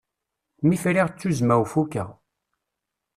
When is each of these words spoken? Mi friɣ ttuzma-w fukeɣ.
Mi 0.67 0.77
friɣ 0.83 1.07
ttuzma-w 1.09 1.63
fukeɣ. 1.73 2.09